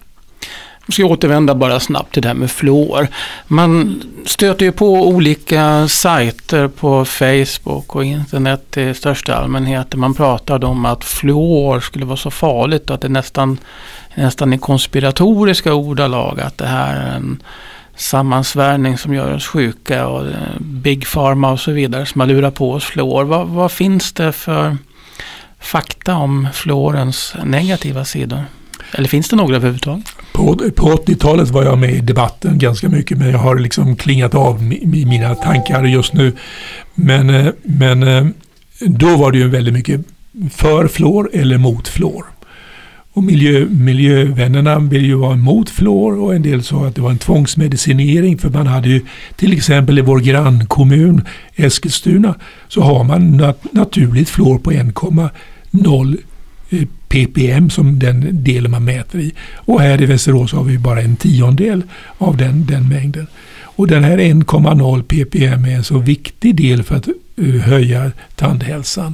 [0.85, 3.07] Jag ska återvända bara snabbt till det här med fluor.
[3.47, 9.95] Man stöter ju på olika sajter på Facebook och internet i största allmänhet.
[9.95, 13.57] Man pratade om att fluor skulle vara så farligt och att det nästan,
[14.15, 16.39] nästan är konspiratoriska ordalag.
[16.39, 17.43] Att det här är en
[17.97, 22.55] sammansvärjning som gör oss sjuka och eh, Big Pharma och så vidare som har lurat
[22.55, 23.23] på oss fluor.
[23.23, 24.77] Vad, vad finns det för
[25.59, 28.43] fakta om fluorens negativa sidor?
[28.91, 30.05] Eller finns det några överhuvudtaget?
[30.31, 34.35] På, på 80-talet var jag med i debatten ganska mycket men jag har liksom klingat
[34.35, 36.33] av i mina tankar just nu.
[36.93, 38.25] Men, eh, men eh,
[38.79, 40.01] då var det ju väldigt mycket
[40.51, 42.25] för fluor eller mot fluor.
[43.17, 47.09] Och miljö, miljövännerna vill ju vara emot fluor och en del sa att det var
[47.09, 49.01] en tvångsmedicinering för man hade ju
[49.35, 51.21] till exempel i vår grannkommun
[51.55, 52.35] Eskilstuna
[52.67, 56.17] så har man nat naturligt fluor på 1,0
[56.69, 59.33] eh, ppm som den delen man mäter i.
[59.55, 61.83] Och här i Västerås har vi bara en tiondel
[62.17, 63.27] av den, den mängden.
[63.61, 69.13] Och den här 1,0 ppm är en så viktig del för att eh, höja tandhälsan.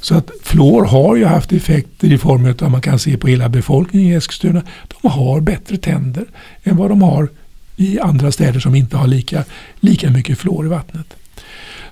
[0.00, 3.28] Så att fluor har ju haft effekter i form av, att man kan se på
[3.28, 6.24] hela befolkningen i Eskilstuna, de har bättre tänder
[6.62, 7.28] än vad de har
[7.76, 9.44] i andra städer som inte har lika,
[9.80, 11.14] lika mycket fluor i vattnet.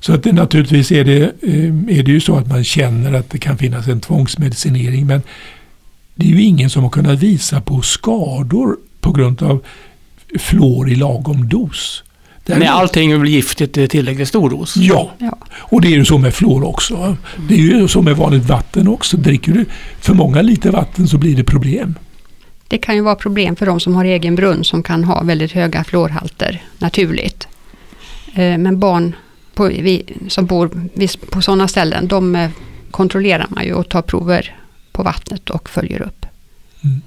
[0.01, 3.31] Så att det, naturligtvis är det, eh, är det ju så att man känner att
[3.31, 5.23] det kan finnas en tvångsmedicinering men
[6.15, 9.65] det är ju ingen som har kunnat visa på skador på grund av
[10.39, 12.05] fluor i lagom dos.
[12.49, 14.77] Men är allting blir giftigt i tillräckligt stor dos?
[14.77, 15.11] Ja.
[15.19, 17.17] ja, och det är ju så med fluor också.
[17.49, 19.17] Det är ju så med vanligt vatten också.
[19.17, 19.65] Dricker du
[20.01, 21.95] för många liter vatten så blir det problem.
[22.69, 25.53] Det kan ju vara problem för de som har egen brunn som kan ha väldigt
[25.53, 27.49] höga fluorhalter naturligt.
[28.35, 29.15] Eh, men barn
[29.55, 29.71] på,
[30.29, 30.71] som bor
[31.31, 32.51] på sådana ställen, de eh,
[32.91, 34.57] kontrollerar man ju och tar prover
[34.93, 36.27] på vattnet och följer upp.
[36.85, 37.03] Mm.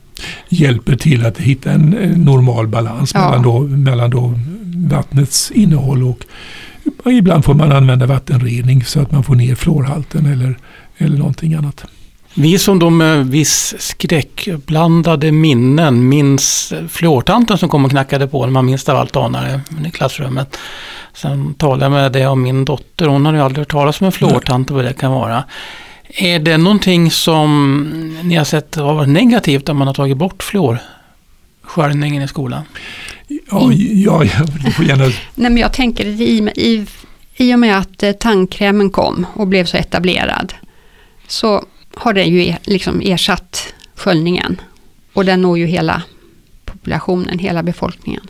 [0.50, 3.30] Hjälper till att hitta en normal balans ja.
[3.30, 4.34] mellan, då, mellan då
[4.88, 6.26] vattnets innehåll och
[7.06, 10.58] ibland får man använda vattenrening så att man får ner fluorhalten eller,
[10.98, 11.86] eller någonting annat.
[12.34, 18.52] Vi som då med viss skräckblandade minnen minns fluortanten som kom och knackade på när
[18.52, 20.58] man minst av allt anade i klassrummet.
[21.14, 24.06] Sen talade jag med det om min dotter, hon hade ju aldrig hört talas om
[24.06, 25.44] en fluortant och vad det kan vara.
[26.08, 27.90] Är det någonting som
[28.24, 30.80] ni har sett har varit negativt om man har tagit bort fluor?
[31.72, 32.64] Fluorsköljningen i skolan?
[33.28, 35.04] Ja, ja, du får gärna...
[35.06, 36.86] Nej, men jag tänker i, i,
[37.36, 40.54] i och med att eh, tandkrämen kom och blev så etablerad
[41.28, 44.62] så har den ju liksom ersatt sköljningen.
[45.14, 46.04] Och den når ju hela
[46.66, 48.22] populationen, hela befolkningen.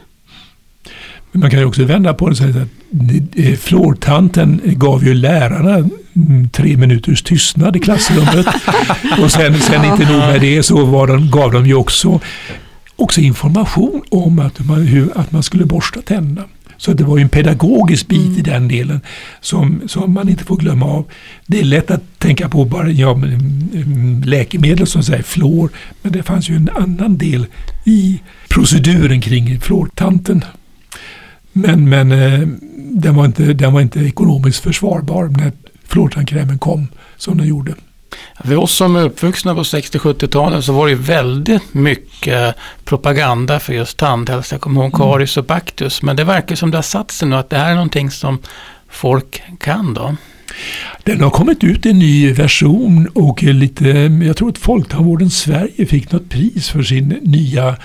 [1.32, 5.90] Men man kan ju också vända på det och säga att fluortanten gav ju lärarna
[6.16, 8.48] mm, tre minuters tystnad i klassrummet.
[9.24, 12.20] och sen, sen inte nog med det så var de, gav de ju också,
[13.02, 16.48] också information om att man, hur, att man skulle borsta tänderna.
[16.78, 18.40] Så det var en pedagogisk bit mm.
[18.40, 19.02] i den delen
[19.42, 21.06] som, som man inte får glömma av.
[21.46, 25.70] Det är lätt att tänka på bara ja, mm, läkemedel som säger fluor,
[26.02, 27.46] men det fanns ju en annan del
[27.86, 30.46] i proceduren kring fluortanten.
[31.52, 35.52] Men, men eh, den, var inte, den var inte ekonomiskt försvarbar när
[35.88, 36.88] fluortandkrämen kom
[37.18, 37.76] som den gjorde.
[38.46, 43.98] För oss som är uppvuxna på 60-70-talet så var det väldigt mycket propaganda för just
[43.98, 44.56] tandhälsa.
[44.56, 45.00] Jag kommer ihåg mm.
[45.00, 46.02] karies och baktus.
[46.02, 48.40] Men det verkar som det har satt sig nu att det här är någonting som
[48.90, 50.16] folk kan då.
[51.04, 53.88] Den har kommit ut en ny version och lite,
[54.26, 57.76] jag tror att Folktandvården Sverige fick något pris för sin nya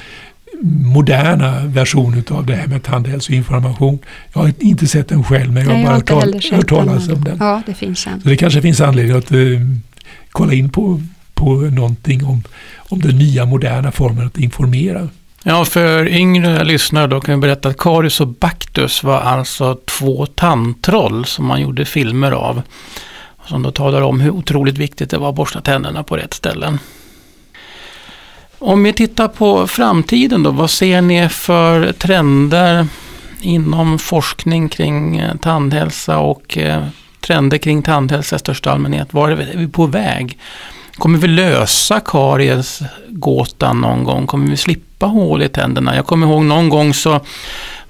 [0.62, 3.98] moderna version av det här med tandhälsoinformation.
[4.32, 5.94] Jag har inte sett den själv men jag har bara
[6.56, 7.36] hört talas om den.
[7.40, 8.20] Ja, det finns en.
[8.20, 9.60] Så det kanske finns anledning att uh,
[10.37, 11.01] kolla in på,
[11.35, 12.42] på någonting om,
[12.77, 15.09] om den nya moderna formen att informera.
[15.42, 20.27] Ja, för yngre lyssnare då kan jag berätta att Karius och Baktus var alltså två
[20.27, 22.62] tandtroll som man gjorde filmer av.
[23.46, 26.79] Som då talar om hur otroligt viktigt det var att borsta tänderna på rätt ställen.
[28.59, 32.87] Om vi tittar på framtiden då, vad ser ni för trender
[33.40, 36.83] inom forskning kring eh, tandhälsa och eh,
[37.26, 39.14] trender kring tandhälsa i största allmänhet?
[39.14, 40.38] Var är vi på väg?
[40.94, 44.26] Kommer vi lösa kariesgåtan någon gång?
[44.26, 45.96] Kommer vi slippa hål i tänderna?
[45.96, 47.10] Jag kommer ihåg någon gång så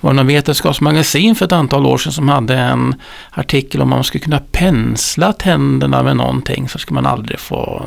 [0.01, 2.95] var det någon vetenskapsmagasin för ett antal år sedan som hade en
[3.31, 7.83] artikel om man skulle kunna pensla tänderna med någonting så skulle man aldrig få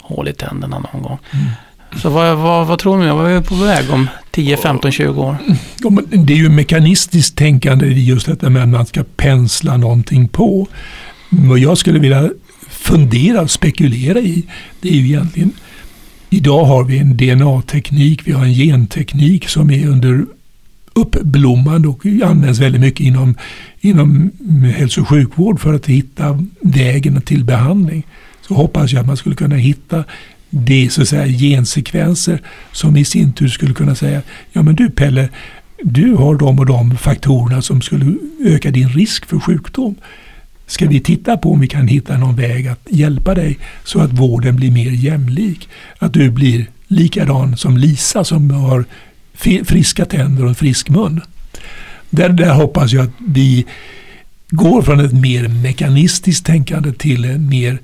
[0.00, 1.18] hål i tänderna någon gång.
[1.30, 1.46] Mm.
[1.96, 3.10] Så vad, vad, vad tror ni?
[3.10, 5.36] Vad är vi på väg om 10, 15, 20 år?
[6.10, 10.66] Det är ju mekanistiskt tänkande i just detta med att man ska pensla någonting på.
[11.30, 12.30] Vad jag skulle vilja
[12.68, 14.46] fundera och spekulera i,
[14.80, 15.52] det är ju egentligen
[16.30, 20.26] Idag har vi en DNA-teknik, vi har en genteknik som är under
[20.92, 23.34] uppblommande och används väldigt mycket inom,
[23.80, 24.30] inom
[24.76, 28.06] hälso och sjukvård för att hitta vägen till behandling.
[28.40, 30.04] Så hoppas jag att man skulle kunna hitta
[30.50, 34.74] det är så att säga gensekvenser som i sin tur skulle kunna säga ja men
[34.74, 35.28] du Pelle,
[35.82, 39.94] du har de och de faktorerna som skulle öka din risk för sjukdom.
[40.66, 44.12] Ska vi titta på om vi kan hitta någon väg att hjälpa dig så att
[44.12, 45.68] vården blir mer jämlik?
[45.98, 48.84] Att du blir likadan som Lisa som har
[49.64, 51.20] friska tänder och frisk mun.
[52.10, 53.66] Där, där hoppas jag att vi
[54.50, 57.78] går från ett mer mekanistiskt tänkande till en mer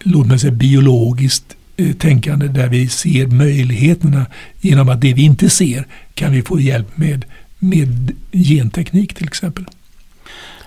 [0.00, 1.56] låt mig säga, biologiskt
[1.98, 4.26] tänkande där vi ser möjligheterna
[4.60, 7.24] genom att det vi inte ser kan vi få hjälp med,
[7.58, 9.64] med genteknik till exempel.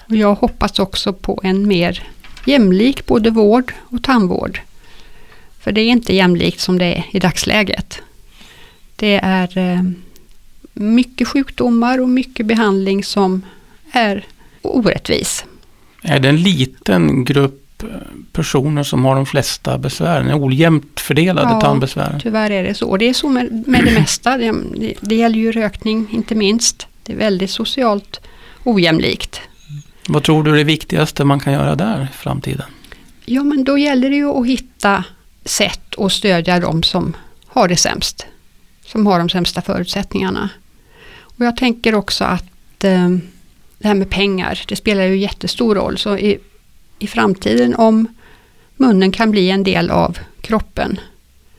[0.08, 2.04] Jag hoppas också på en mer
[2.46, 4.60] jämlik både vård och tandvård.
[5.60, 8.02] För det är inte jämlikt som det är i dagsläget.
[8.96, 9.84] Det är eh,
[10.74, 13.42] mycket sjukdomar och mycket behandling som
[13.92, 14.26] är
[14.62, 15.46] orättvis.
[16.02, 17.61] Är det en liten grupp
[18.32, 20.44] personer som har de flesta besvären?
[20.44, 22.20] Ojämnt fördelade ja, tandbesvär?
[22.24, 22.90] tyvärr är det så.
[22.90, 24.38] Och det är så med, med det mesta.
[24.38, 26.88] Det, det, det gäller ju rökning inte minst.
[27.04, 28.20] Det är väldigt socialt
[28.64, 29.42] ojämlikt.
[30.08, 32.66] Vad tror du är det viktigaste man kan göra där i framtiden?
[33.26, 35.04] Ja men då gäller det ju att hitta
[35.46, 37.14] sätt att stödja de som
[37.48, 38.26] har det sämst.
[38.86, 40.50] Som har de sämsta förutsättningarna.
[41.20, 43.10] Och jag tänker också att eh,
[43.78, 45.98] det här med pengar, det spelar ju jättestor roll.
[45.98, 46.40] Så i,
[47.02, 48.08] i framtiden om
[48.78, 51.00] munnen kan bli en del av kroppen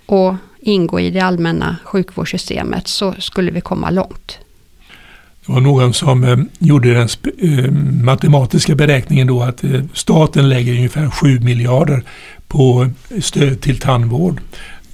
[0.07, 4.39] och ingå i det allmänna sjukvårdssystemet så skulle vi komma långt.
[5.47, 7.71] Det var någon som eh, gjorde den eh,
[8.05, 12.03] matematiska beräkningen då att eh, staten lägger ungefär 7 miljarder
[12.49, 14.41] på stöd till tandvård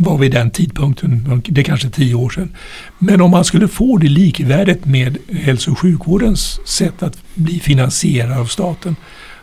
[0.00, 2.56] var vid den tidpunkten, det är kanske tio år sedan.
[2.98, 8.38] Men om man skulle få det likvärdigt med hälso och sjukvårdens sätt att bli finansierad
[8.38, 8.96] av staten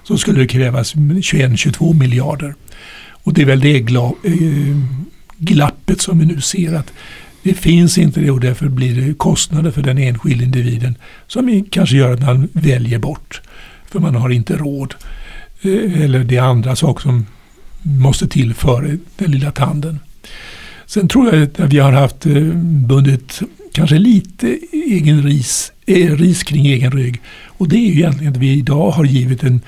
[0.08, 2.56] så skulle det krävas 21-22 miljarder.
[3.08, 4.78] Och det är väl det eh,
[5.38, 6.92] glappet som vi nu ser att
[7.44, 11.98] det finns inte det och därför blir det kostnader för den enskilda individen som kanske
[11.98, 13.42] gör att man väljer bort.
[13.92, 14.96] För man har inte råd.
[15.62, 17.26] Eh, eller det är andra saker som
[17.82, 20.00] måste till för den lilla tanden.
[20.86, 23.42] Sen tror jag att vi har haft eh, bundit
[23.72, 27.22] kanske lite egen ris, ris kring egen rygg.
[27.46, 29.62] Och det är ju egentligen att vi idag har givit en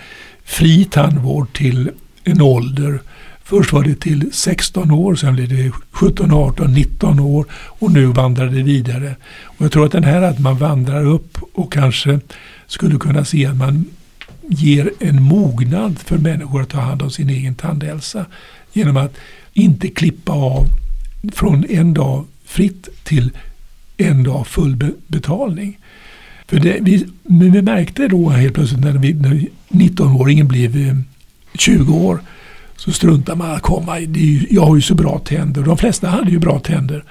[0.48, 1.92] fri tandvård till
[2.24, 3.00] en ålder
[3.50, 8.06] Först var det till 16 år, sen blev det 17, 18, 19 år och nu
[8.06, 9.16] vandrar det vidare.
[9.44, 12.20] Och jag tror att den här att man vandrar upp och kanske
[12.68, 13.86] skulle kunna se att man
[14.48, 18.26] ger en mognad för människor att ta hand om sin egen tandhälsa
[18.74, 19.18] genom att
[19.54, 20.68] inte klippa av
[21.34, 23.32] från en dag fritt till
[23.98, 25.78] en dag full betalning.
[26.48, 30.96] För det, vi, vi märkte då helt plötsligt när, när 19-åringen blev eh,
[31.54, 32.20] 20 år
[32.76, 34.00] så struntar man att komma.
[34.00, 35.62] Ju, jag har ju så bra tänder.
[35.62, 37.04] De flesta hade ju bra tänder.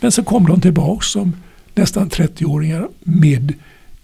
[0.00, 1.36] Men så kom de tillbaka som
[1.74, 3.54] nästan 30-åringar med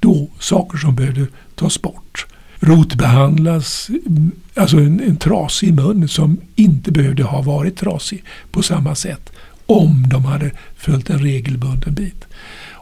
[0.00, 2.26] då saker som behövde tas bort.
[2.60, 8.94] Rotbehandlas, mm, alltså en, en trasig mun som inte behövde ha varit trasig på samma
[8.94, 9.32] sätt
[9.66, 12.24] om de hade följt en regelbunden bit.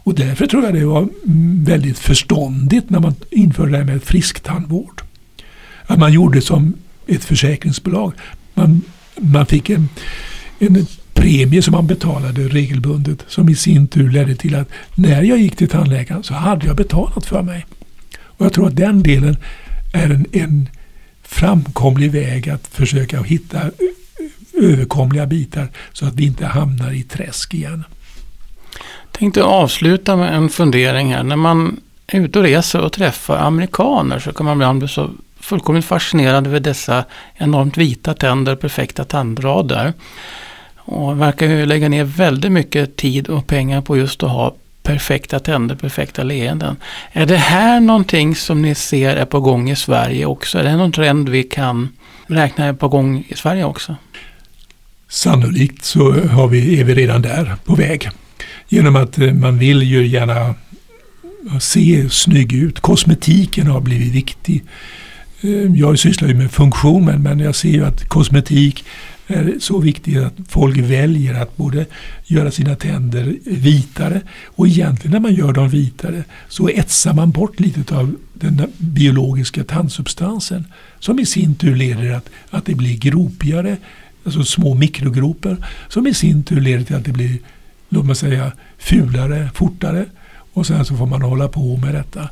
[0.04, 1.08] Och därför tror jag det var
[1.64, 5.02] väldigt förståndigt när man införde det här med frisktandvård.
[5.86, 6.74] Att man gjorde som
[7.06, 8.12] ett försäkringsbolag.
[8.54, 8.82] Man,
[9.16, 9.88] man fick en,
[10.58, 15.38] en premie som man betalade regelbundet som i sin tur ledde till att när jag
[15.38, 17.66] gick till tandläkaren så hade jag betalat för mig.
[18.14, 19.36] Och Jag tror att den delen
[19.92, 20.68] är en, en
[21.22, 27.54] framkomlig väg att försöka hitta eh, överkomliga bitar så att vi inte hamnar i träsk
[27.54, 27.84] igen.
[29.12, 31.22] Tänkte avsluta med en fundering här.
[31.22, 35.10] När man är ute och reser och träffar amerikaner så kan man ibland bli så
[35.40, 37.04] fullkomligt fascinerad över dessa
[37.34, 39.92] enormt vita tänder, perfekta tandrader.
[40.76, 45.38] Och verkar ju lägga ner väldigt mycket tid och pengar på just att ha perfekta
[45.38, 46.76] tänder, perfekta leenden.
[47.12, 50.58] Är det här någonting som ni ser är på gång i Sverige också?
[50.58, 51.88] Är det någon trend vi kan
[52.26, 53.96] räkna är på gång i Sverige också?
[55.08, 58.10] Sannolikt så har vi, är vi redan där på väg.
[58.72, 60.54] Genom att eh, man vill ju gärna
[61.60, 62.80] se snygg ut.
[62.80, 64.62] Kosmetiken har blivit viktig.
[65.40, 68.84] Eh, jag sysslar ju med funktion men, jag ser ju att kosmetik
[69.26, 71.86] är så viktigt att folk väljer att både
[72.26, 77.60] göra sina tänder vitare och egentligen när man gör dem vitare så etsar man bort
[77.60, 80.64] lite av den biologiska tandsubstansen
[80.98, 83.76] som i sin tur leder att, att det blir gropigare,
[84.24, 85.56] alltså små mikrogropar
[85.88, 87.38] som i sin tur leder till att det blir,
[87.92, 90.06] låt mig säga, fulare fortare
[90.52, 92.28] och sen så får man hålla på med detta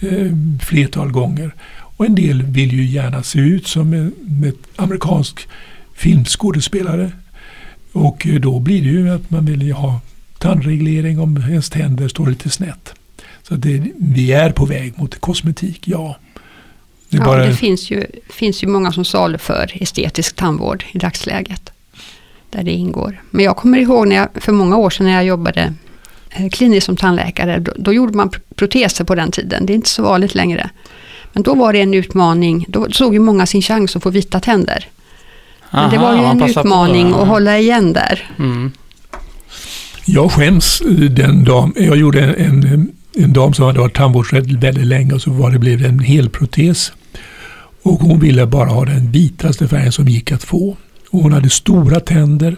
[0.00, 0.32] eh,
[0.62, 1.54] flertal gånger.
[1.96, 4.12] Och en del vill ju gärna se ut som en,
[4.76, 5.48] amerikansk
[5.94, 7.12] filmskådespelare.
[7.92, 10.00] Och då blir det ju att man vill ha
[10.38, 12.94] tandreglering om ens tänder står lite snett.
[13.42, 16.16] Så det, vi är på väg mot kosmetik, ja.
[17.08, 17.46] Det, ja, bara...
[17.46, 21.73] det finns, ju, finns ju många som saluför estetisk tandvård i dagsläget.
[22.54, 23.22] Där det ingår.
[23.30, 25.74] Men jag kommer ihåg när jag, för många år sedan när jag jobbade
[26.30, 29.66] eh, kliniskt som tandläkare, då, då, gjorde man proteser på den tiden.
[29.66, 30.70] Det är inte så vanligt längre.
[31.32, 34.40] Men då var det en utmaning, då såg ju många sin chans att få vita
[34.40, 34.88] tänder.
[35.70, 38.30] Men det var ju en utmaning att hålla igen där.
[38.38, 38.72] Mm.
[40.04, 44.86] Jag skäms den dagen, jag gjorde en, en, en dam som hade varit tandvårdsrädd väldigt
[44.86, 46.92] länge och så var det blev en helprotes.
[47.82, 50.76] Och hon ville bara ha den vitaste färgen som gick att få.
[51.14, 52.56] Och hon hade stora tänder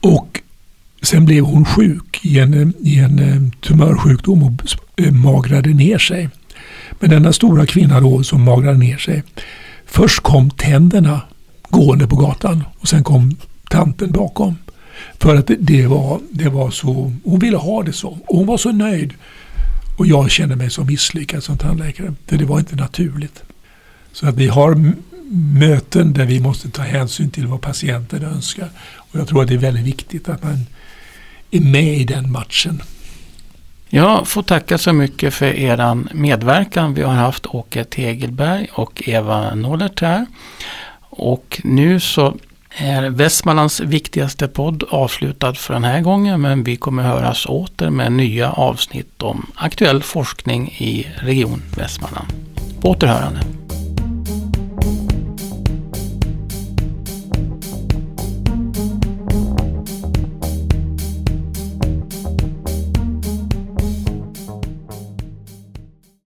[0.00, 0.40] och
[1.02, 4.52] sen blev hon sjuk i en, i en eh, tumörsjukdom och
[4.96, 6.28] eh, magrade ner sig.
[7.00, 9.22] Men denna stora kvinna då som magrade ner sig.
[9.86, 11.20] Först kom tänderna
[11.68, 13.36] gående på gatan och sen kom
[13.70, 14.56] tanten bakom.
[15.18, 18.08] För att det, var, det var så, hon ville ha det så.
[18.08, 19.14] Och hon var så nöjd.
[19.98, 22.14] Och jag kände mig så misslyckad som tandläkare.
[22.26, 23.42] För det var inte naturligt.
[24.12, 24.92] Så att vi har
[25.30, 28.70] möten där vi måste ta hänsyn till vad patienten önskar.
[28.96, 30.66] Och jag tror att det är väldigt viktigt att man
[31.50, 32.82] är med i den matchen.
[33.88, 36.94] Jag får tacka så mycket för er medverkan.
[36.94, 40.26] Vi har haft Åke Tegelberg och Eva Nollert här.
[41.00, 42.36] Och nu så
[42.70, 48.12] är Västmanlands viktigaste podd avslutad för den här gången men vi kommer höras åter med
[48.12, 52.28] nya avsnitt om aktuell forskning i Region Västmanland.
[52.80, 53.40] På återhörande.